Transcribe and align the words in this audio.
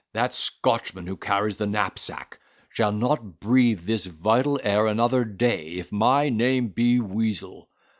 That 0.13 0.33
Scotchman 0.33 1.05
who 1.05 1.15
carries 1.15 1.57
the 1.57 1.67
knapsack 1.67 2.39
shall 2.69 2.91
not 2.91 3.39
breathe 3.39 3.81
this 3.81 4.07
vital 4.07 4.59
air 4.63 4.87
another 4.87 5.23
day, 5.23 5.73
if 5.73 5.91
my 5.91 6.27
name 6.29 6.69
be 6.69 6.97
Weazel. 6.99 7.67